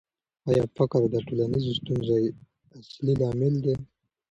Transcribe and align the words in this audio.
آیا 0.49 0.63
فقر 0.77 1.01
د 1.09 1.15
ټولنیزو 1.27 1.71
ستونزو 1.79 2.15
اصلي 2.79 3.13
لامل 3.21 3.53
دی؟ 3.63 3.75